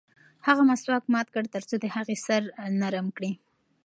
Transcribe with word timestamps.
هغه 0.47 0.61
مسواک 0.69 1.03
مات 1.13 1.27
کړ 1.33 1.43
ترڅو 1.55 1.75
د 1.79 1.85
هغې 1.95 2.17
سر 2.25 2.41
نرم 2.81 3.07
کړي. 3.17 3.31